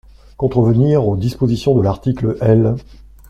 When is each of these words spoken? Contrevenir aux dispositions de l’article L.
Contrevenir 0.35 1.07
aux 1.07 1.15
dispositions 1.15 1.75
de 1.75 1.83
l’article 1.83 2.35
L. 2.41 2.73